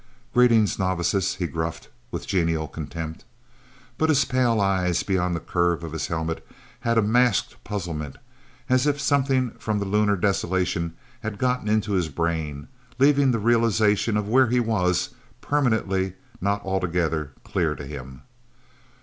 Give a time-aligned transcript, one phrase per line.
[0.33, 3.23] "Greetings, Novices!" he gruffed with genial contempt.
[3.99, 6.43] But his pale eyes, beyond the curve of his helmet,
[6.79, 8.15] had a masked puzzlement,
[8.67, 12.67] as if something from the lunar desolation had gotten into his brain,
[12.97, 15.09] leaving the realization of where he was,
[15.39, 18.23] permanently not altogether clear to him.